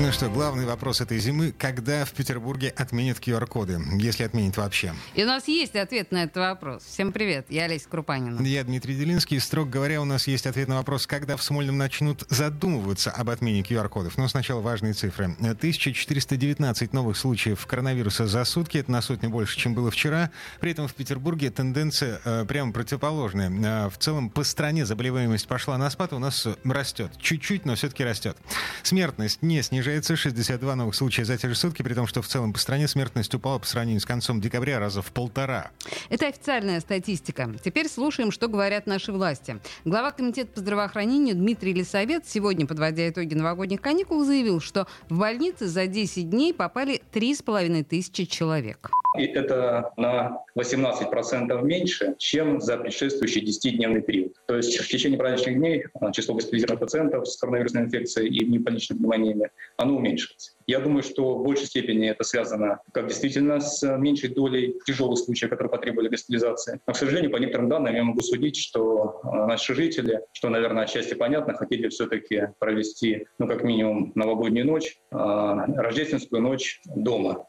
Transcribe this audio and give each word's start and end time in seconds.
Ну 0.00 0.12
что, 0.12 0.30
главный 0.30 0.64
вопрос 0.64 1.00
этой 1.00 1.18
зимы. 1.18 1.52
Когда 1.58 2.04
в 2.04 2.12
Петербурге 2.12 2.72
отменят 2.76 3.18
QR-коды? 3.18 3.80
Если 3.98 4.22
отменят 4.22 4.56
вообще. 4.56 4.94
И 5.14 5.24
у 5.24 5.26
нас 5.26 5.48
есть 5.48 5.74
ответ 5.74 6.12
на 6.12 6.22
этот 6.22 6.36
вопрос. 6.36 6.84
Всем 6.84 7.10
привет, 7.10 7.46
я 7.48 7.64
Олеся 7.64 7.88
Крупанина. 7.88 8.40
Я 8.42 8.62
Дмитрий 8.62 8.94
Делинский. 8.94 9.40
Строго 9.40 9.68
говоря, 9.68 10.00
у 10.00 10.04
нас 10.04 10.28
есть 10.28 10.46
ответ 10.46 10.68
на 10.68 10.76
вопрос, 10.76 11.08
когда 11.08 11.36
в 11.36 11.42
Смольном 11.42 11.78
начнут 11.78 12.22
задумываться 12.28 13.10
об 13.10 13.28
отмене 13.28 13.62
QR-кодов. 13.62 14.16
Но 14.16 14.28
сначала 14.28 14.60
важные 14.60 14.92
цифры. 14.92 15.34
1419 15.40 16.92
новых 16.92 17.16
случаев 17.16 17.66
коронавируса 17.66 18.28
за 18.28 18.44
сутки. 18.44 18.78
Это 18.78 18.92
на 18.92 19.02
сотню 19.02 19.30
больше, 19.30 19.58
чем 19.58 19.74
было 19.74 19.90
вчера. 19.90 20.30
При 20.60 20.70
этом 20.70 20.86
в 20.86 20.94
Петербурге 20.94 21.50
тенденция 21.50 22.20
э, 22.24 22.44
прямо 22.44 22.72
противоположная. 22.72 23.50
Э, 23.50 23.90
в 23.90 23.98
целом 23.98 24.30
по 24.30 24.44
стране 24.44 24.86
заболеваемость 24.86 25.48
пошла 25.48 25.76
на 25.76 25.90
спад, 25.90 26.12
у 26.12 26.20
нас 26.20 26.46
растет. 26.62 27.10
Чуть-чуть, 27.18 27.66
но 27.66 27.74
все-таки 27.74 28.04
растет. 28.04 28.36
Смертность 28.84 29.42
не 29.42 29.60
снижается 29.60 29.87
снижается. 29.88 30.16
62 30.16 30.76
новых 30.76 30.94
случая 30.94 31.24
за 31.24 31.36
те 31.36 31.48
же 31.48 31.54
сутки, 31.54 31.82
при 31.82 31.94
том, 31.94 32.06
что 32.06 32.22
в 32.22 32.26
целом 32.26 32.52
по 32.52 32.58
стране 32.58 32.88
смертность 32.88 33.34
упала 33.34 33.58
по 33.58 33.66
сравнению 33.66 34.00
с 34.00 34.06
концом 34.06 34.40
декабря 34.40 34.78
раза 34.78 35.02
в 35.02 35.12
полтора. 35.12 35.70
Это 36.10 36.26
официальная 36.26 36.80
статистика. 36.80 37.50
Теперь 37.62 37.88
слушаем, 37.88 38.30
что 38.30 38.48
говорят 38.48 38.86
наши 38.86 39.12
власти. 39.12 39.58
Глава 39.84 40.10
Комитета 40.10 40.52
по 40.52 40.60
здравоохранению 40.60 41.34
Дмитрий 41.34 41.72
Лисовет 41.72 42.26
сегодня, 42.26 42.66
подводя 42.66 43.08
итоги 43.08 43.34
новогодних 43.34 43.80
каникул, 43.80 44.24
заявил, 44.24 44.60
что 44.60 44.86
в 45.08 45.18
больницы 45.18 45.66
за 45.66 45.86
10 45.86 46.28
дней 46.28 46.52
попали 46.52 47.00
3,5 47.12 47.84
тысячи 47.84 48.24
человек. 48.24 48.90
И 49.16 49.24
это 49.24 49.92
на 49.96 50.42
18% 50.56 51.62
меньше, 51.62 52.14
чем 52.18 52.60
за 52.60 52.76
предшествующий 52.76 53.42
10-дневный 53.42 54.02
период. 54.02 54.34
То 54.46 54.56
есть 54.56 54.78
в 54.78 54.86
течение 54.86 55.18
праздничных 55.18 55.56
дней 55.56 55.84
а, 56.00 56.12
число 56.12 56.34
госпитализированных 56.34 56.80
пациентов 56.80 57.26
с 57.26 57.36
коронавирусной 57.38 57.84
инфекцией 57.84 58.28
и 58.28 58.46
непонятными 58.46 58.98
пневмониями, 58.98 59.50
оно 59.78 59.96
уменьшилось. 59.96 60.56
Я 60.66 60.80
думаю, 60.80 61.02
что 61.02 61.38
в 61.38 61.44
большей 61.44 61.66
степени 61.66 62.10
это 62.10 62.24
связано 62.24 62.80
как 62.92 63.06
действительно 63.06 63.60
с 63.60 63.96
меньшей 63.96 64.28
долей 64.28 64.74
тяжелых 64.84 65.18
случаев, 65.18 65.50
которые 65.50 65.70
потребовали 65.70 66.08
госпитализации. 66.08 66.80
Но, 66.86 66.92
к 66.92 66.96
сожалению, 66.96 67.30
по 67.30 67.36
некоторым 67.36 67.68
данным 67.68 67.94
я 67.94 68.02
могу 68.04 68.20
судить, 68.20 68.56
что 68.56 69.20
а, 69.22 69.46
наши 69.46 69.74
жители, 69.74 70.20
что, 70.32 70.48
наверное, 70.50 70.82
отчасти 70.82 71.14
понятно, 71.14 71.54
хотели 71.54 71.88
все-таки 71.88 72.48
провести, 72.58 73.26
ну, 73.38 73.46
как 73.46 73.62
минимум, 73.62 74.12
новогоднюю 74.16 74.66
ночь, 74.66 74.98
а, 75.12 75.64
рождественскую 75.66 76.42
ночь 76.42 76.80
дома. 76.84 77.46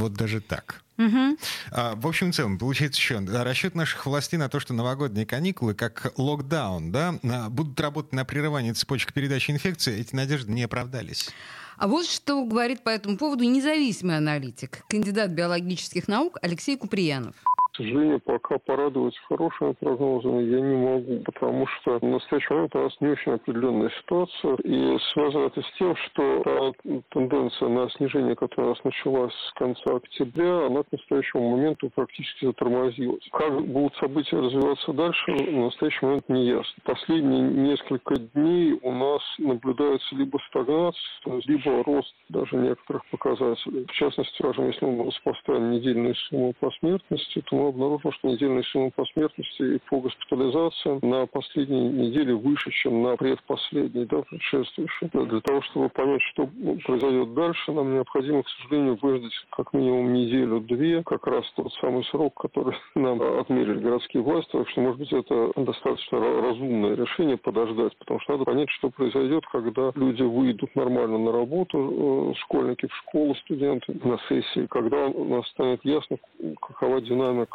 Вот 0.00 0.14
даже 0.14 0.40
так. 0.40 0.82
Угу. 0.98 1.36
А, 1.72 1.94
в 1.94 2.06
общем 2.06 2.30
и 2.30 2.32
целом, 2.32 2.58
получается 2.58 3.00
еще 3.00 3.18
расчет 3.18 3.74
наших 3.74 4.04
властей 4.06 4.38
на 4.38 4.48
то, 4.48 4.60
что 4.60 4.74
новогодние 4.74 5.26
каникулы, 5.26 5.74
как 5.74 6.12
локдаун, 6.16 6.92
да, 6.92 7.14
будут 7.48 7.78
работать 7.80 8.12
на 8.12 8.24
прерывание 8.24 8.74
цепочек 8.74 9.12
передачи 9.12 9.50
инфекции, 9.50 9.98
эти 9.98 10.14
надежды 10.14 10.52
не 10.52 10.64
оправдались. 10.64 11.30
А 11.76 11.88
вот 11.88 12.04
что 12.06 12.44
говорит 12.44 12.82
по 12.84 12.90
этому 12.90 13.16
поводу 13.16 13.44
независимый 13.44 14.18
аналитик, 14.18 14.84
кандидат 14.88 15.30
биологических 15.30 16.08
наук 16.08 16.36
Алексей 16.42 16.76
Куприянов 16.76 17.34
сожалению, 17.80 18.20
пока 18.20 18.58
порадовать 18.58 19.16
хорошими 19.28 19.72
прогнозами 19.72 20.42
я 20.42 20.60
не 20.60 20.76
могу, 20.76 21.22
потому 21.24 21.66
что 21.66 21.98
в 21.98 22.02
настоящий 22.02 22.52
момент 22.52 22.76
у 22.76 22.82
нас 22.82 22.92
не 23.00 23.08
очень 23.08 23.32
определенная 23.32 23.90
ситуация, 24.00 24.54
и 24.64 24.98
связано 25.12 25.46
это 25.46 25.62
с 25.62 25.72
тем, 25.78 25.96
что 25.96 26.42
та 26.42 26.72
тенденция 27.10 27.68
на 27.68 27.90
снижение, 27.90 28.36
которая 28.36 28.72
у 28.72 28.74
нас 28.74 28.84
началась 28.84 29.32
с 29.32 29.52
конца 29.54 29.96
октября, 29.96 30.66
она 30.66 30.82
к 30.82 30.92
настоящему 30.92 31.50
моменту 31.56 31.90
практически 31.94 32.46
затормозилась. 32.46 33.26
Как 33.32 33.60
будут 33.66 33.94
события 33.96 34.38
развиваться 34.38 34.92
дальше, 34.92 35.32
в 35.32 35.52
настоящий 35.52 36.04
момент 36.04 36.28
не 36.28 36.46
ясно. 36.46 36.82
Последние 36.84 37.42
несколько 37.42 38.16
дней 38.16 38.78
у 38.82 38.92
нас 38.92 39.22
наблюдается 39.38 40.14
либо 40.14 40.38
стагнация, 40.48 41.00
либо 41.46 41.82
рост 41.84 42.14
даже 42.28 42.56
некоторых 42.56 43.04
показателей. 43.06 43.86
В 43.86 43.92
частности, 43.92 44.34
скажем, 44.38 44.66
если 44.66 44.84
мы 44.84 45.10
сопоставим 45.12 45.70
недельную 45.70 46.14
сумму 46.14 46.54
по 46.60 46.70
смертности, 46.72 47.42
то 47.46 47.56
мы 47.56 47.69
обнаружил, 47.70 48.12
что 48.12 48.28
недельная 48.28 48.62
сумма 48.64 48.90
по 48.90 49.04
смертности 49.06 49.76
и 49.76 49.78
по 49.88 50.00
госпитализациям 50.00 51.00
на 51.02 51.26
последней 51.26 51.88
неделе 51.88 52.34
выше, 52.34 52.70
чем 52.70 53.02
на 53.02 53.16
предпоследней, 53.16 54.06
да, 54.06 54.22
предшествующей. 54.22 55.08
Для 55.12 55.40
того, 55.40 55.62
чтобы 55.62 55.88
понять, 55.88 56.22
что 56.32 56.48
произойдет 56.84 57.34
дальше, 57.34 57.72
нам 57.72 57.94
необходимо, 57.94 58.42
к 58.42 58.48
сожалению, 58.48 58.98
выждать 59.00 59.32
как 59.50 59.72
минимум 59.72 60.12
неделю-две, 60.12 61.02
как 61.04 61.26
раз 61.26 61.44
тот 61.56 61.72
самый 61.80 62.04
срок, 62.04 62.34
который 62.40 62.76
нам 62.94 63.20
отмерили 63.22 63.78
городские 63.78 64.22
власти. 64.22 64.50
Так 64.52 64.68
что, 64.70 64.80
может 64.80 64.98
быть, 64.98 65.12
это 65.12 65.52
достаточно 65.56 66.18
разумное 66.20 66.94
решение 66.94 67.36
подождать, 67.36 67.96
потому 67.98 68.20
что 68.20 68.32
надо 68.32 68.44
понять, 68.44 68.70
что 68.70 68.90
произойдет, 68.90 69.44
когда 69.50 69.92
люди 69.94 70.22
выйдут 70.22 70.74
нормально 70.74 71.18
на 71.18 71.32
работу, 71.32 72.32
э, 72.32 72.34
школьники 72.38 72.86
в 72.86 72.96
школу, 72.96 73.34
студенты 73.36 73.98
на 74.04 74.18
сессии, 74.28 74.66
когда 74.66 75.06
у 75.06 75.24
нас 75.24 75.46
станет 75.48 75.84
ясно, 75.84 76.16
какова 76.60 77.00
динамика 77.00 77.49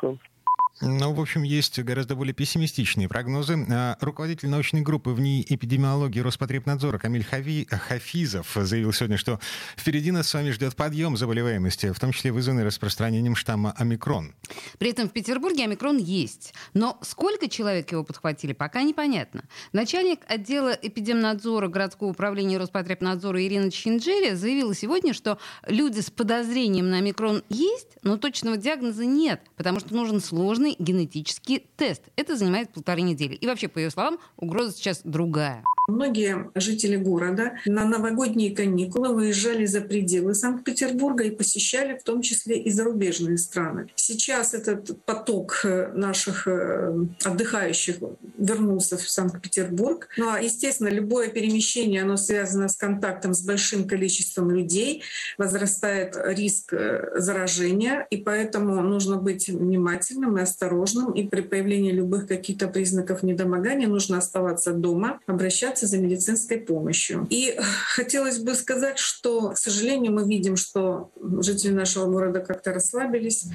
ну, 0.81 1.13
в 1.13 1.21
общем, 1.21 1.43
есть 1.43 1.79
гораздо 1.79 2.15
более 2.15 2.33
пессимистичные 2.33 3.07
прогнозы. 3.07 3.65
А, 3.69 3.97
руководитель 4.01 4.49
научной 4.49 4.81
группы 4.81 5.11
в 5.11 5.21
НИИ 5.21 5.45
эпидемиологии 5.47 6.19
Роспотребнадзора 6.19 6.97
Камиль 6.97 7.23
Хави... 7.23 7.65
Хафизов 7.65 8.51
заявил 8.55 8.91
сегодня, 8.91 9.17
что 9.17 9.39
впереди 9.77 10.11
нас 10.11 10.27
с 10.27 10.33
вами 10.33 10.51
ждет 10.51 10.75
подъем 10.75 11.15
заболеваемости, 11.15 11.93
в 11.93 11.99
том 11.99 12.11
числе 12.11 12.33
вызванный 12.33 12.65
распространением 12.65 13.37
штамма 13.37 13.71
омикрон. 13.77 14.33
При 14.77 14.91
этом 14.91 15.09
в 15.09 15.11
Петербурге 15.11 15.63
омикрон 15.63 15.97
есть. 15.97 16.53
Но 16.73 16.97
сколько 17.01 17.49
человек 17.49 17.91
его 17.91 18.03
подхватили, 18.03 18.53
пока 18.53 18.83
непонятно. 18.83 19.43
Начальник 19.73 20.19
отдела 20.27 20.77
эпидемнадзора 20.81 21.67
городского 21.67 22.09
управления 22.09 22.57
Роспотребнадзора 22.57 23.43
Ирина 23.43 23.71
Чинджери 23.71 24.33
заявила 24.33 24.73
сегодня, 24.73 25.13
что 25.13 25.37
люди 25.67 25.99
с 25.99 26.09
подозрением 26.09 26.89
на 26.89 26.97
омикрон 26.97 27.43
есть, 27.49 27.97
но 28.03 28.17
точного 28.17 28.57
диагноза 28.57 29.05
нет, 29.05 29.41
потому 29.55 29.79
что 29.79 29.95
нужен 29.95 30.21
сложный 30.21 30.75
генетический 30.77 31.65
тест. 31.75 32.03
Это 32.15 32.35
занимает 32.35 32.71
полторы 32.71 33.01
недели. 33.01 33.33
И 33.35 33.47
вообще, 33.47 33.67
по 33.67 33.79
ее 33.79 33.89
словам, 33.89 34.19
угроза 34.37 34.73
сейчас 34.73 35.01
другая. 35.03 35.63
Многие 35.87 36.49
жители 36.55 36.95
города 36.95 37.53
на 37.65 37.85
новогодние 37.85 38.55
каникулы 38.55 39.13
выезжали 39.13 39.65
за 39.65 39.81
пределы 39.81 40.33
Санкт-Петербурга 40.33 41.25
и 41.25 41.29
посещали 41.29 41.97
в 41.97 42.03
том 42.03 42.21
числе 42.23 42.57
и 42.57 42.71
зарубежные 42.71 43.37
страны. 43.37 43.87
Сейчас 43.95 44.55
этот 44.55 45.03
поток 45.05 45.61
э, 45.63 45.91
наших 45.93 46.47
э, 46.47 46.91
отдыхающих 47.23 47.97
вернулся 48.37 48.97
в 48.97 49.07
Санкт-Петербург. 49.07 50.07
Ну 50.17 50.29
а, 50.29 50.39
естественно, 50.39 50.87
любое 50.87 51.27
перемещение, 51.27 52.01
оно 52.01 52.17
связано 52.17 52.67
с 52.67 52.75
контактом 52.75 53.35
с 53.35 53.41
большим 53.43 53.87
количеством 53.87 54.49
людей, 54.49 55.03
возрастает 55.37 56.17
риск 56.19 56.73
э, 56.73 57.11
заражения, 57.17 58.07
и 58.09 58.17
поэтому 58.17 58.81
нужно 58.81 59.17
быть 59.17 59.49
внимательным 59.49 60.39
и 60.39 60.41
осторожным. 60.41 61.11
И 61.11 61.27
при 61.27 61.41
появлении 61.41 61.91
любых 61.91 62.27
каких-то 62.27 62.67
признаков 62.67 63.21
недомогания 63.21 63.87
нужно 63.87 64.17
оставаться 64.17 64.71
дома, 64.71 65.19
обращаться 65.27 65.74
обращаться 65.75 65.87
за 65.87 65.97
медицинской 65.97 66.57
помощью. 66.57 67.27
И 67.29 67.57
хотелось 67.87 68.39
бы 68.39 68.55
сказать, 68.55 68.97
что, 68.97 69.49
к 69.49 69.57
сожалению, 69.57 70.13
мы 70.13 70.27
видим, 70.27 70.55
что 70.55 71.11
жители 71.41 71.73
нашего 71.73 72.05
города 72.05 72.39
как-то 72.39 72.73
расслабились, 72.73 73.45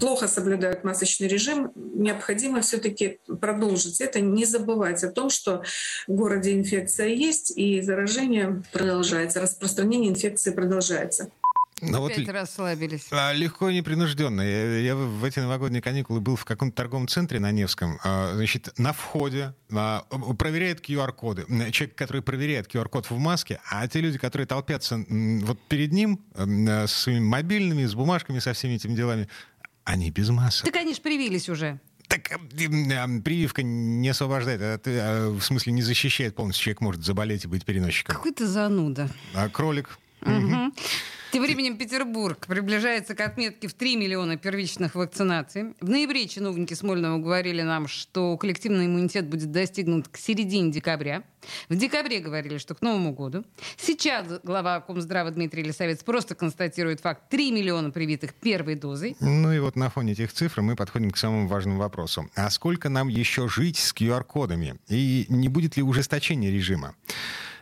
плохо 0.00 0.28
соблюдают 0.28 0.84
масочный 0.84 1.28
режим. 1.28 1.72
Необходимо 1.74 2.60
все-таки 2.60 3.18
продолжить 3.40 4.00
это, 4.00 4.20
не 4.20 4.44
забывать 4.44 5.04
о 5.04 5.10
том, 5.10 5.30
что 5.30 5.62
в 6.06 6.12
городе 6.12 6.52
инфекция 6.52 7.08
есть, 7.08 7.52
и 7.56 7.80
заражение 7.80 8.62
продолжается, 8.72 9.40
распространение 9.40 10.10
инфекции 10.10 10.50
продолжается. 10.52 11.28
Ну, 11.84 12.06
Опять 12.06 12.26
вот, 12.26 12.28
расслабились. 12.28 13.08
А, 13.10 13.32
легко 13.32 13.68
и 13.68 13.74
непринужденно. 13.74 14.40
Я, 14.40 14.78
я 14.78 14.94
в 14.94 15.24
эти 15.24 15.40
новогодние 15.40 15.82
каникулы 15.82 16.20
был 16.20 16.36
в 16.36 16.44
каком-то 16.44 16.76
торговом 16.76 17.08
центре 17.08 17.40
на 17.40 17.50
Невском. 17.50 17.98
А, 18.04 18.34
значит, 18.36 18.72
на 18.78 18.92
входе 18.92 19.52
а, 19.72 20.04
проверяет 20.38 20.80
QR-коды. 20.88 21.44
Человек, 21.72 21.96
который 21.96 22.22
проверяет 22.22 22.72
QR-код 22.72 23.10
в 23.10 23.18
маске, 23.18 23.60
а 23.68 23.86
те 23.88 24.00
люди, 24.00 24.16
которые 24.16 24.46
толпятся 24.46 25.04
вот 25.08 25.60
перед 25.68 25.92
ним 25.92 26.24
с 26.36 26.92
своими 26.92 27.24
мобильными, 27.24 27.84
с 27.84 27.94
бумажками, 27.96 28.38
со 28.38 28.52
всеми 28.52 28.74
этими 28.74 28.94
делами, 28.94 29.28
они 29.82 30.12
без 30.12 30.28
масок. 30.28 30.64
Так 30.64 30.76
они 30.76 30.94
же 30.94 31.00
привились 31.00 31.48
уже. 31.48 31.80
Так 32.06 32.28
прививка 33.24 33.62
не 33.64 34.08
освобождает, 34.08 34.86
в 34.86 35.40
смысле 35.40 35.72
не 35.72 35.82
защищает 35.82 36.36
полностью. 36.36 36.62
Человек 36.62 36.80
может 36.80 37.04
заболеть 37.04 37.44
и 37.44 37.48
быть 37.48 37.64
переносчиком. 37.64 38.14
Какой 38.14 38.32
ты 38.32 38.46
зануда. 38.46 39.08
А 39.34 39.48
кролик. 39.48 39.98
Угу. 40.20 40.72
Тем 41.32 41.44
временем 41.44 41.78
Петербург 41.78 42.46
приближается 42.46 43.14
к 43.14 43.20
отметке 43.22 43.66
в 43.66 43.72
3 43.72 43.96
миллиона 43.96 44.36
первичных 44.36 44.94
вакцинаций. 44.94 45.74
В 45.80 45.88
ноябре 45.88 46.28
чиновники 46.28 46.74
Смольного 46.74 47.16
говорили 47.16 47.62
нам, 47.62 47.88
что 47.88 48.36
коллективный 48.36 48.84
иммунитет 48.84 49.26
будет 49.26 49.50
достигнут 49.50 50.08
к 50.08 50.18
середине 50.18 50.70
декабря. 50.70 51.22
В 51.70 51.74
декабре 51.74 52.20
говорили, 52.20 52.58
что 52.58 52.74
к 52.74 52.82
Новому 52.82 53.14
году. 53.14 53.46
Сейчас 53.78 54.26
глава 54.42 54.82
Комздрава 54.82 55.30
Дмитрий 55.30 55.62
Лисовец 55.62 56.04
просто 56.04 56.34
констатирует 56.34 57.00
факт 57.00 57.30
3 57.30 57.50
миллиона 57.50 57.90
привитых 57.90 58.34
первой 58.34 58.74
дозой. 58.74 59.16
Ну 59.20 59.50
и 59.54 59.58
вот 59.58 59.74
на 59.74 59.88
фоне 59.88 60.12
этих 60.12 60.34
цифр 60.34 60.60
мы 60.60 60.76
подходим 60.76 61.10
к 61.10 61.16
самому 61.16 61.48
важному 61.48 61.78
вопросу. 61.78 62.28
А 62.34 62.50
сколько 62.50 62.90
нам 62.90 63.08
еще 63.08 63.48
жить 63.48 63.78
с 63.78 63.94
QR-кодами? 63.94 64.74
И 64.88 65.24
не 65.30 65.48
будет 65.48 65.78
ли 65.78 65.82
ужесточения 65.82 66.50
режима? 66.50 66.94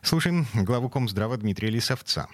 Слушаем 0.02 0.48
главу 0.54 0.88
Комздрава 0.88 1.36
Дмитрия 1.36 1.70
Лисовца. 1.70 2.26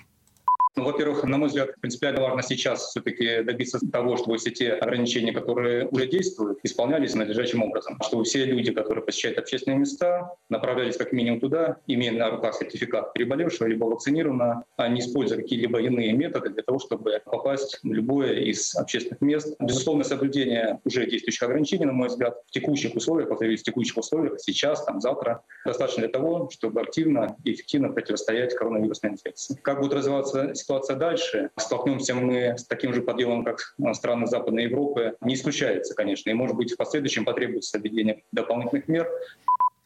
Ну, 0.78 0.84
во-первых, 0.84 1.24
на 1.24 1.38
мой 1.38 1.48
взгляд, 1.48 1.70
принципиально 1.80 2.20
важно 2.20 2.42
сейчас 2.42 2.90
все-таки 2.90 3.42
добиться 3.42 3.80
того, 3.90 4.18
чтобы 4.18 4.36
все 4.36 4.50
те 4.50 4.72
ограничения, 4.72 5.32
которые 5.32 5.88
уже 5.88 6.06
действуют, 6.06 6.58
исполнялись 6.64 7.14
надлежащим 7.14 7.62
образом. 7.62 7.98
Чтобы 8.06 8.24
все 8.24 8.44
люди, 8.44 8.72
которые 8.72 9.02
посещают 9.02 9.38
общественные 9.38 9.78
места, 9.78 10.34
направлялись 10.50 10.98
как 10.98 11.12
минимум 11.12 11.40
туда, 11.40 11.78
имея 11.86 12.12
на 12.12 12.28
руках 12.28 12.56
сертификат 12.56 13.14
переболевшего 13.14 13.68
либо 13.68 13.84
вакцинированного, 13.86 14.64
а 14.76 14.88
не 14.88 15.00
используя 15.00 15.38
какие-либо 15.38 15.80
иные 15.80 16.12
методы 16.12 16.50
для 16.50 16.62
того, 16.62 16.78
чтобы 16.78 17.22
попасть 17.24 17.78
в 17.82 17.90
любое 17.90 18.34
из 18.40 18.74
общественных 18.74 19.22
мест. 19.22 19.56
Безусловно, 19.58 20.04
соблюдение 20.04 20.80
уже 20.84 21.06
действующих 21.06 21.42
ограничений, 21.42 21.86
на 21.86 21.92
мой 21.92 22.08
взгляд, 22.08 22.36
в 22.48 22.50
текущих 22.50 22.94
условиях, 22.94 23.30
повторюсь, 23.30 23.62
в 23.62 23.64
текущих 23.64 23.96
условиях, 23.96 24.38
сейчас, 24.40 24.84
там, 24.84 25.00
завтра, 25.00 25.42
достаточно 25.64 26.02
для 26.02 26.10
того, 26.10 26.50
чтобы 26.52 26.82
активно 26.82 27.34
и 27.44 27.54
эффективно 27.54 27.88
противостоять 27.88 28.54
коронавирусной 28.54 29.12
инфекции. 29.12 29.58
Как 29.62 29.80
будет 29.80 29.94
развиваться 29.94 30.54
ситуация 30.66 30.96
дальше, 30.96 31.50
столкнемся 31.56 32.14
мы 32.14 32.58
с 32.58 32.66
таким 32.66 32.92
же 32.92 33.00
подъемом, 33.00 33.44
как 33.44 33.76
страны 33.92 34.26
Западной 34.26 34.64
Европы, 34.64 35.14
не 35.20 35.34
исключается, 35.34 35.94
конечно. 35.94 36.28
И, 36.28 36.34
может 36.34 36.56
быть, 36.56 36.72
в 36.72 36.76
последующем 36.76 37.24
потребуется 37.24 37.78
введение 37.78 38.24
дополнительных 38.32 38.88
мер. 38.88 39.08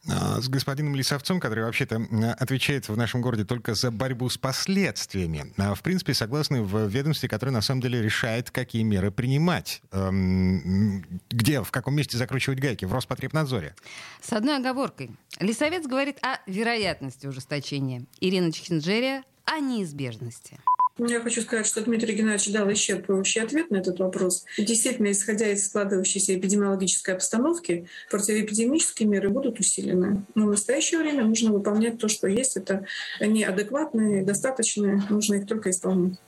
А, 0.09 0.41
с 0.41 0.49
господином 0.49 0.95
Лисовцом, 0.95 1.39
который 1.39 1.63
вообще-то 1.63 2.01
отвечает 2.39 2.89
в 2.89 2.97
нашем 2.97 3.21
городе 3.21 3.45
только 3.45 3.75
за 3.75 3.91
борьбу 3.91 4.27
с 4.27 4.39
последствиями. 4.39 5.53
А, 5.57 5.75
в 5.75 5.83
принципе, 5.83 6.15
согласны 6.15 6.63
в 6.63 6.87
ведомстве, 6.87 7.29
которое 7.29 7.51
на 7.51 7.61
самом 7.61 7.81
деле 7.81 8.01
решает, 8.01 8.49
какие 8.49 8.81
меры 8.81 9.11
принимать. 9.11 9.83
Эм, 9.91 11.05
где, 11.29 11.61
в 11.61 11.69
каком 11.69 11.95
месте 11.95 12.17
закручивать 12.17 12.59
гайки? 12.59 12.85
В 12.85 12.93
Роспотребнадзоре. 12.93 13.75
С 14.23 14.33
одной 14.33 14.57
оговоркой. 14.57 15.11
Лисовец 15.39 15.85
говорит 15.85 16.17
о 16.23 16.39
вероятности 16.47 17.27
ужесточения. 17.27 18.05
Ирина 18.19 18.51
Чхинджерия 18.51 19.23
о 19.45 19.59
неизбежности. 19.59 20.59
Я 20.97 21.21
хочу 21.21 21.41
сказать, 21.41 21.65
что 21.65 21.81
Дмитрий 21.81 22.15
Геннадьевич 22.15 22.51
дал 22.51 22.69
исчерпывающий 22.69 23.41
ответ 23.41 23.71
на 23.71 23.77
этот 23.77 23.99
вопрос. 23.99 24.45
Действительно, 24.57 25.11
исходя 25.11 25.47
из 25.51 25.65
складывающейся 25.65 26.37
эпидемиологической 26.37 27.15
обстановки, 27.15 27.87
противоэпидемические 28.09 29.07
меры 29.07 29.29
будут 29.29 29.59
усилены. 29.59 30.25
Но 30.35 30.47
в 30.47 30.49
настоящее 30.49 30.99
время 30.99 31.23
нужно 31.23 31.51
выполнять 31.51 31.97
то, 31.97 32.07
что 32.07 32.27
есть. 32.27 32.57
Это 32.57 32.85
неадекватные, 33.19 34.23
достаточные, 34.23 35.03
нужно 35.09 35.35
их 35.35 35.47
только 35.47 35.69
исполнять. 35.69 36.19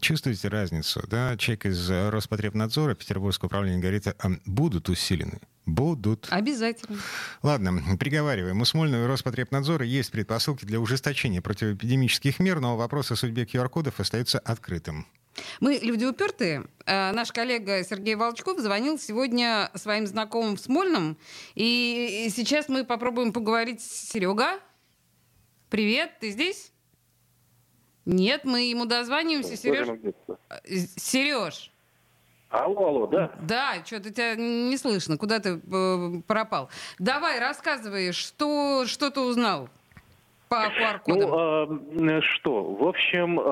Чувствуете 0.00 0.48
разницу? 0.48 1.02
Да? 1.08 1.36
Человек 1.36 1.66
из 1.66 1.90
Роспотребнадзора 1.90 2.94
Петербургского 2.94 3.48
управления 3.48 3.80
говорит, 3.80 4.06
«А, 4.06 4.30
будут 4.46 4.88
усилены. 4.88 5.40
Будут. 5.66 6.28
Обязательно. 6.30 6.98
Ладно, 7.42 7.96
приговариваем. 7.98 8.60
У 8.60 8.64
Смольного 8.64 9.04
и 9.04 9.06
Роспотребнадзора 9.06 9.86
есть 9.86 10.12
предпосылки 10.12 10.64
для 10.64 10.78
ужесточения 10.78 11.40
противоэпидемических 11.40 12.38
мер, 12.38 12.60
но 12.60 12.76
вопрос 12.76 13.10
о 13.10 13.16
судьбе 13.16 13.44
QR-кодов 13.44 13.98
остается 13.98 14.38
открытым. 14.38 15.06
Мы 15.60 15.78
люди 15.82 16.04
упертые. 16.04 16.64
А 16.86 17.12
наш 17.12 17.32
коллега 17.32 17.82
Сергей 17.82 18.14
Волчков 18.14 18.60
звонил 18.60 18.98
сегодня 18.98 19.70
своим 19.74 20.06
знакомым 20.06 20.56
в 20.56 20.60
Смольном. 20.60 21.16
И 21.54 22.30
сейчас 22.34 22.68
мы 22.68 22.84
попробуем 22.84 23.32
поговорить 23.32 23.80
с 23.80 24.10
Серега. 24.10 24.60
Привет, 25.70 26.18
ты 26.20 26.30
здесь? 26.30 26.72
Нет, 28.04 28.44
мы 28.44 28.68
ему 28.68 28.84
дозваниваемся. 28.84 29.56
Сереж. 29.56 29.88
Сереж. 30.96 31.72
Алло, 32.54 32.86
алло, 32.86 33.06
да? 33.08 33.32
Да, 33.40 33.74
что-то 33.84 34.12
тебя 34.12 34.36
не 34.36 34.76
слышно. 34.76 35.16
Куда 35.16 35.40
ты 35.40 35.60
э, 35.60 36.22
пропал? 36.24 36.70
Давай, 37.00 37.40
рассказывай, 37.40 38.12
что, 38.12 38.84
что 38.86 39.10
ты 39.10 39.20
узнал? 39.20 39.68
По 40.54 40.80
QR-кодам? 40.80 41.86
Ну, 41.92 42.10
э, 42.10 42.20
что, 42.22 42.62
в 42.62 42.86
общем, 42.86 43.40
э, 43.40 43.42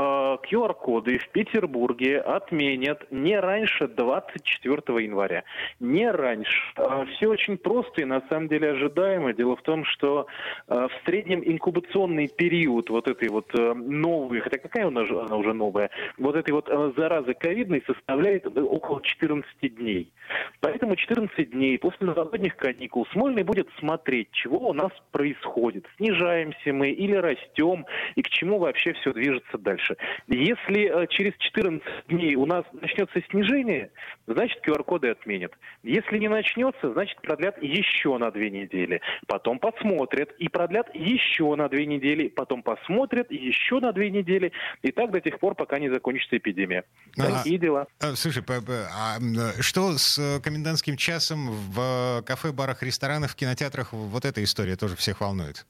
QR-коды 0.50 1.18
в 1.18 1.28
Петербурге 1.30 2.20
отменят 2.20 3.10
не 3.10 3.38
раньше 3.38 3.88
24 3.88 5.00
января. 5.04 5.44
Не 5.80 6.10
раньше. 6.10 6.72
Э, 6.76 7.04
все 7.14 7.28
очень 7.28 7.58
просто 7.58 8.02
и 8.02 8.04
на 8.04 8.22
самом 8.28 8.48
деле 8.48 8.70
ожидаемо. 8.70 9.32
Дело 9.32 9.56
в 9.56 9.62
том, 9.62 9.84
что 9.84 10.26
э, 10.68 10.74
в 10.74 11.06
среднем 11.06 11.42
инкубационный 11.44 12.28
период 12.28 12.90
вот 12.90 13.08
этой 13.08 13.28
вот 13.28 13.50
э, 13.58 13.74
новой, 13.74 14.40
хотя 14.40 14.58
какая 14.58 14.86
она, 14.86 15.02
она 15.02 15.36
уже 15.36 15.52
новая, 15.52 15.90
вот 16.18 16.36
этой 16.36 16.52
вот 16.52 16.68
э, 16.68 16.92
заразы 16.96 17.34
ковидной 17.34 17.82
составляет 17.86 18.46
около 18.46 19.02
14 19.02 19.74
дней. 19.76 20.12
Поэтому 20.60 20.96
14 20.96 21.50
дней 21.50 21.78
после 21.78 22.06
новогодних 22.06 22.56
каникул 22.56 23.06
Смольный 23.12 23.42
будет 23.42 23.68
смотреть, 23.78 24.30
чего 24.32 24.68
у 24.68 24.72
нас 24.72 24.92
происходит. 25.10 25.86
Снижаемся 25.96 26.72
мы 26.72 26.91
или 26.92 27.14
растем, 27.14 27.86
и 28.14 28.22
к 28.22 28.28
чему 28.28 28.58
вообще 28.58 28.92
все 28.94 29.12
движется 29.12 29.58
дальше. 29.58 29.96
Если 30.28 31.02
э, 31.02 31.06
через 31.08 31.36
14 31.38 31.82
дней 32.08 32.34
у 32.36 32.46
нас 32.46 32.64
начнется 32.72 33.20
снижение, 33.30 33.90
значит 34.26 34.58
QR-коды 34.66 35.10
отменят. 35.10 35.52
Если 35.82 36.18
не 36.18 36.28
начнется, 36.28 36.92
значит 36.92 37.20
продлят 37.20 37.62
еще 37.62 38.18
на 38.18 38.30
две 38.30 38.50
недели. 38.50 39.00
Потом 39.26 39.58
посмотрят 39.58 40.30
и 40.38 40.48
продлят 40.48 40.94
еще 40.94 41.54
на 41.56 41.68
две 41.68 41.86
недели. 41.86 42.28
Потом 42.28 42.62
посмотрят 42.62 43.30
еще 43.30 43.80
на 43.80 43.92
две 43.92 44.10
недели. 44.10 44.52
И 44.82 44.92
так 44.92 45.10
до 45.10 45.20
тех 45.20 45.38
пор, 45.38 45.54
пока 45.54 45.78
не 45.78 45.88
закончится 45.88 46.36
эпидемия. 46.36 46.84
А, 47.18 47.38
Такие 47.38 47.58
дела. 47.58 47.86
А, 48.00 48.14
слушай, 48.14 48.42
а 48.48 49.18
что 49.60 49.92
с 49.96 50.40
комендантским 50.40 50.96
часом 50.96 51.50
в 51.50 52.22
кафе, 52.26 52.52
барах, 52.52 52.82
ресторанах, 52.82 53.32
в 53.32 53.36
кинотеатрах? 53.36 53.92
Вот 53.92 54.24
эта 54.24 54.42
история 54.42 54.76
тоже 54.76 54.96
всех 54.96 55.20
волнует. 55.20 55.66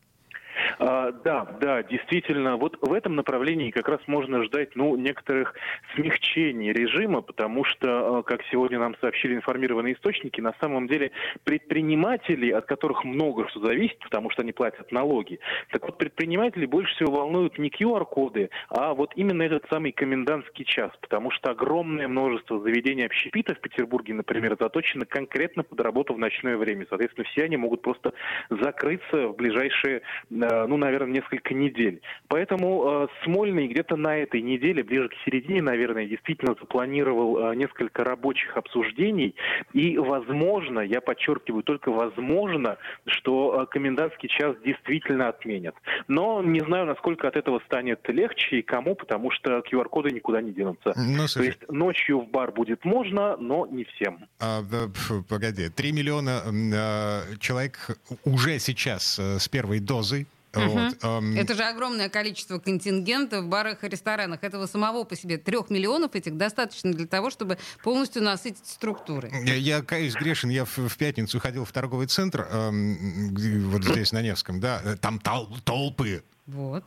А, 0.79 1.13
да, 1.13 1.45
да, 1.61 1.83
действительно, 1.83 2.57
вот 2.57 2.79
в 2.81 2.93
этом 2.93 3.17
направлении 3.17 3.71
как 3.71 3.89
раз 3.89 4.01
можно 4.07 4.43
ждать, 4.45 4.75
ну, 4.75 4.97
некоторых 4.97 5.55
смягчений 5.95 6.73
режима, 6.73 7.23
потому 7.23 7.65
что, 7.65 8.19
а, 8.19 8.23
как 8.23 8.43
сегодня 8.51 8.79
нам 8.79 8.97
сообщили 9.01 9.35
информированные 9.35 9.95
источники, 9.95 10.41
на 10.41 10.55
самом 10.61 10.89
деле 10.89 11.13
предприниматели, 11.45 12.51
от 12.51 12.67
которых 12.67 13.05
много 13.05 13.49
что 13.49 13.61
зависит, 13.61 13.99
потому 14.01 14.31
что 14.31 14.43
они 14.43 14.53
платят 14.53 14.93
налоги, 14.93 15.41
так 15.71 15.85
вот 15.85 15.99
предприниматели 15.99 16.67
больше 16.67 16.95
всего 16.95 17.13
волнуют 17.13 17.59
не 17.59 17.69
QR-коды, 17.69 18.51
а 18.69 18.95
вот 18.95 19.13
именно 19.17 19.43
этот 19.43 19.65
самый 19.71 19.93
комендантский 19.93 20.65
час, 20.65 20.93
потому 21.01 21.31
что 21.31 21.51
огромное 21.51 22.09
множество 22.09 22.61
заведений 22.61 23.05
общепита 23.05 23.55
в 23.55 23.61
Петербурге, 23.61 24.15
например, 24.15 24.57
заточено 24.59 25.07
конкретно 25.07 25.63
под 25.63 25.81
работу 25.81 26.15
в 26.15 26.19
ночное 26.19 26.57
время. 26.57 26.87
Соответственно, 26.89 27.27
все 27.29 27.45
они 27.45 27.57
могут 27.57 27.83
просто 27.83 28.13
закрыться 28.51 29.29
в 29.29 29.37
ближайшие 29.37 30.03
а, 30.31 30.62
ну, 30.67 30.77
наверное, 30.77 31.13
несколько 31.13 31.55
недель. 31.55 32.01
Поэтому 32.29 33.05
э, 33.05 33.09
Смольный 33.25 33.69
где-то 33.69 33.97
на 33.97 34.17
этой 34.17 34.43
неделе, 34.43 34.83
ближе 34.83 35.09
к 35.09 35.13
середине, 35.25 35.63
наверное, 35.63 36.07
действительно 36.07 36.55
запланировал 36.59 37.53
э, 37.53 37.57
несколько 37.57 38.05
рабочих 38.05 38.57
обсуждений. 38.57 39.35
И, 39.73 39.99
возможно, 39.99 40.81
я 40.81 41.01
подчеркиваю, 41.01 41.63
только 41.63 41.91
возможно, 41.91 42.79
что 43.07 43.63
э, 43.63 43.67
комендантский 43.67 44.29
час 44.29 44.57
действительно 44.65 45.29
отменят. 45.29 45.75
Но 46.09 46.43
не 46.43 46.61
знаю, 46.61 46.87
насколько 46.87 47.29
от 47.29 47.37
этого 47.37 47.61
станет 47.67 48.01
легче 48.09 48.59
и 48.59 48.63
кому, 48.63 48.95
потому 48.95 49.31
что 49.31 49.59
QR-коды 49.59 50.11
никуда 50.11 50.41
не 50.41 50.53
денутся. 50.53 50.93
Ну, 50.97 51.27
То 51.27 51.43
есть 51.43 51.69
ночью 51.69 52.21
в 52.21 52.29
бар 52.29 52.53
будет 52.53 52.85
можно, 52.85 53.37
но 53.37 53.67
не 53.67 53.85
всем. 53.85 54.27
А, 54.41 54.63
фу, 54.95 55.25
погоди, 55.29 55.69
3 55.69 55.93
миллиона 55.93 56.43
э, 56.45 57.37
человек 57.39 57.99
уже 58.25 58.59
сейчас 58.59 59.19
э, 59.19 59.39
с 59.39 59.49
первой 59.49 59.81
дозой 59.81 60.27
Угу. 60.55 60.69
Вот. 60.69 61.37
Это 61.37 61.55
же 61.55 61.63
огромное 61.65 62.09
количество 62.09 62.59
контингента 62.59 63.41
в 63.41 63.49
барах 63.49 63.85
и 63.85 63.89
ресторанах. 63.89 64.43
Этого 64.43 64.67
самого 64.67 65.05
по 65.05 65.17
себе 65.17 65.39
трех 65.39 65.71
миллионов 65.71 66.15
этих 66.15 66.37
достаточно 66.37 66.93
для 66.93 67.07
того, 67.07 67.31
чтобы 67.31 67.59
полностью 67.83 68.23
насытить 68.23 68.67
структуры. 68.67 69.31
Я, 69.45 69.55
я 69.55 69.83
каюсь, 69.83 70.15
грешен. 70.15 70.51
Я 70.51 70.65
в, 70.65 70.77
в 70.77 70.97
пятницу 70.97 71.41
ходил 71.41 71.65
в 71.65 71.73
торговый 71.73 72.07
центр, 72.07 72.47
эм, 72.51 73.35
вот 73.71 73.85
здесь, 73.85 74.13
на 74.13 74.21
Невском, 74.21 74.61
да, 74.61 74.97
там 75.01 75.19
тол 75.19 75.49
толпы. 75.65 76.23
Вот. 76.47 76.85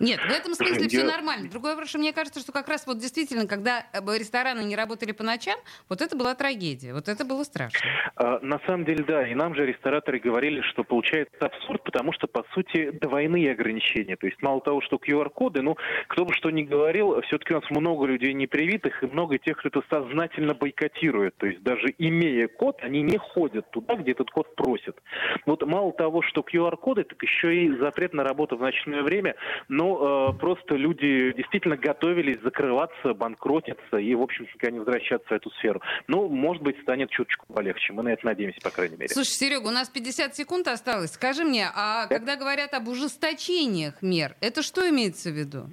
Нет, 0.00 0.18
в 0.20 0.30
этом 0.30 0.54
смысле 0.54 0.88
все 0.88 1.04
нормально. 1.04 1.50
Другое 1.50 1.72
вопрос, 1.72 1.94
мне 1.94 2.14
кажется, 2.14 2.40
что 2.40 2.52
как 2.52 2.68
раз 2.68 2.86
вот 2.86 2.98
действительно, 2.98 3.46
когда 3.46 3.84
э, 3.92 4.00
рестораны 4.18 4.60
не 4.64 4.74
работали 4.74 5.12
по 5.12 5.22
ночам, 5.22 5.58
вот 5.90 6.00
это 6.00 6.16
была 6.16 6.34
трагедия, 6.34 6.94
вот 6.94 7.08
это 7.08 7.26
было 7.26 7.44
страшно. 7.44 7.78
А, 8.16 8.38
на 8.40 8.58
самом 8.66 8.86
деле, 8.86 9.04
да, 9.04 9.28
и 9.28 9.34
нам 9.34 9.54
же 9.54 9.66
рестораторы 9.66 10.18
говорили, 10.18 10.62
что 10.62 10.84
получается 10.84 11.36
абсурд, 11.38 11.84
потому 11.84 12.14
что, 12.14 12.26
по 12.28 12.44
сути, 12.54 12.92
двойные 12.92 13.52
ограничения. 13.52 14.16
То 14.16 14.26
есть 14.26 14.40
мало 14.40 14.62
того, 14.62 14.80
что 14.80 14.96
QR-коды, 14.96 15.60
ну, 15.60 15.76
кто 16.08 16.24
бы 16.24 16.32
что 16.32 16.48
ни 16.48 16.62
говорил, 16.62 17.20
все-таки 17.22 17.52
у 17.52 17.60
нас 17.60 17.70
много 17.70 18.06
людей 18.06 18.32
непривитых 18.32 19.02
и 19.02 19.06
много 19.06 19.36
тех, 19.38 19.58
кто 19.58 19.68
это 19.68 19.82
сознательно 19.90 20.54
бойкотирует. 20.54 21.36
То 21.36 21.46
есть 21.46 21.62
даже 21.62 21.94
имея 21.98 22.48
код, 22.48 22.78
они 22.80 23.02
не 23.02 23.18
ходят 23.18 23.70
туда, 23.70 23.96
где 23.96 24.12
этот 24.12 24.30
код 24.30 24.54
просят. 24.54 24.96
Вот 25.44 25.62
мало 25.66 25.92
того, 25.92 26.22
что 26.22 26.40
QR-коды, 26.40 27.04
так 27.04 27.22
еще 27.22 27.54
и 27.54 27.76
запрет 27.76 28.14
на 28.14 28.24
работу 28.24 28.56
в 28.56 28.60
ночное 28.60 29.02
время, 29.02 29.34
но 29.68 29.89
э, 29.98 30.38
просто 30.38 30.74
люди 30.74 31.32
действительно 31.32 31.76
готовились 31.76 32.40
закрываться, 32.42 33.14
банкротиться 33.14 33.96
и, 33.96 34.14
в 34.14 34.22
общем, 34.22 34.44
никогда 34.44 34.70
не 34.70 34.78
возвращаться 34.78 35.28
в 35.28 35.32
эту 35.32 35.50
сферу. 35.52 35.80
Ну, 36.06 36.28
может 36.28 36.62
быть, 36.62 36.80
станет 36.82 37.10
чуточку 37.10 37.46
полегче. 37.52 37.92
Мы 37.92 38.02
на 38.02 38.08
это 38.10 38.24
надеемся, 38.26 38.60
по 38.60 38.70
крайней 38.70 38.96
мере. 38.96 39.08
Слушай, 39.08 39.30
Серега, 39.30 39.68
у 39.68 39.70
нас 39.70 39.88
50 39.88 40.34
секунд 40.36 40.68
осталось. 40.68 41.12
Скажи 41.12 41.44
мне, 41.44 41.68
а 41.74 42.06
когда 42.06 42.36
говорят 42.36 42.74
об 42.74 42.88
ужесточениях 42.88 44.02
мер, 44.02 44.36
это 44.40 44.62
что 44.62 44.88
имеется 44.88 45.30
в 45.30 45.34
виду? 45.34 45.70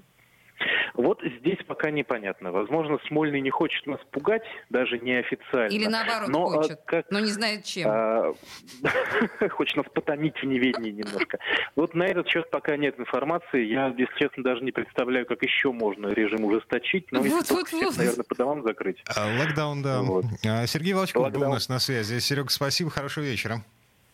Вот 0.98 1.22
здесь 1.22 1.60
пока 1.68 1.92
непонятно. 1.92 2.52
Возможно, 2.52 2.98
Смольный 3.08 3.40
не 3.40 3.52
хочет 3.52 3.86
нас 3.86 4.00
пугать, 4.12 4.42
даже 4.72 4.98
неофициально. 4.98 5.72
Или 5.72 5.86
наоборот 5.86 6.28
но, 6.28 6.48
а, 6.48 6.50
хочет, 6.50 6.80
как, 6.86 7.06
но 7.12 7.20
не 7.20 7.32
знает 7.32 7.64
чем. 7.66 7.88
А, 7.88 8.34
хочет 9.52 9.78
нас 9.78 9.86
потомить 9.94 10.36
в 10.42 10.44
неведении 10.44 10.90
немножко. 10.90 11.38
Вот 11.76 11.94
на 11.94 12.04
этот 12.04 12.28
счет 12.28 12.50
пока 12.50 12.76
нет 12.78 13.00
информации. 13.00 13.66
Я, 13.66 13.94
если 13.96 14.18
честно, 14.18 14.44
даже 14.44 14.64
не 14.64 14.72
представляю, 14.72 15.28
как 15.28 15.44
еще 15.44 15.72
можно 15.72 16.08
режим 16.08 16.44
ужесточить. 16.46 17.12
Но 17.12 17.20
вот, 17.20 17.28
если 17.28 17.54
вот, 17.54 17.68
всех, 17.68 17.88
вот. 17.90 17.98
наверное, 17.98 18.26
по 18.28 18.36
домам 18.36 18.64
закрыть. 18.64 18.98
А, 19.16 19.28
локдаун, 19.40 19.84
да. 19.84 20.02
Вот. 20.02 20.26
А, 20.48 20.66
Сергей 20.66 20.94
Волчков 20.94 21.32
был 21.32 21.44
у 21.44 21.54
нас 21.54 21.70
на 21.70 21.78
связи. 21.78 22.18
Серега, 22.18 22.50
спасибо, 22.50 22.90
хорошего 22.90 23.24
вечера. 23.24 23.64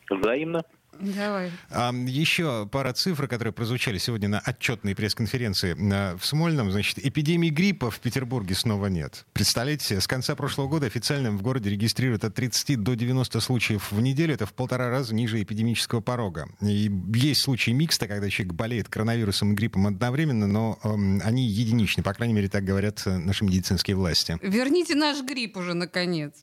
Взаимно. 0.10 0.66
Давай. 1.00 1.51
А, 1.69 1.93
еще 1.93 2.67
пара 2.71 2.93
цифр, 2.93 3.27
которые 3.27 3.53
прозвучали 3.53 3.97
сегодня 3.97 4.29
на 4.29 4.39
отчетной 4.39 4.95
пресс-конференции 4.95 5.73
в 6.17 6.25
Смольном. 6.25 6.71
Значит, 6.71 7.05
эпидемии 7.05 7.50
гриппа 7.50 7.91
в 7.91 8.00
Петербурге 8.00 8.55
снова 8.55 8.88
нет. 8.88 9.25
Представляете, 9.33 10.00
с 10.00 10.07
конца 10.07 10.35
прошлого 10.35 10.67
года 10.67 10.85
официально 10.85 11.31
в 11.31 11.41
городе 11.41 11.69
регистрируют 11.69 12.23
от 12.23 12.35
30 12.35 12.81
до 12.81 12.95
90 12.95 13.39
случаев 13.39 13.91
в 13.91 14.01
неделю. 14.01 14.33
Это 14.33 14.45
в 14.45 14.53
полтора 14.53 14.89
раза 14.89 15.13
ниже 15.15 15.41
эпидемического 15.41 16.01
порога. 16.01 16.47
И 16.62 16.91
есть 17.15 17.43
случаи 17.43 17.71
микста, 17.71 18.07
когда 18.07 18.29
человек 18.29 18.53
болеет 18.53 18.89
коронавирусом 18.89 19.53
и 19.53 19.55
гриппом 19.55 19.88
одновременно, 19.88 20.47
но 20.47 20.79
они 21.23 21.47
единичны. 21.47 22.03
По 22.03 22.13
крайней 22.13 22.33
мере, 22.33 22.50
так 22.50 22.63
говорят 22.63 23.01
э, 23.05 23.17
наши 23.17 23.43
медицинские 23.43 23.95
власти. 23.95 24.38
Верните 24.41 24.95
наш 24.95 25.21
грипп 25.21 25.57
уже, 25.57 25.73
наконец. 25.73 26.33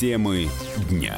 Темы 0.00 0.48
дня. 0.90 1.16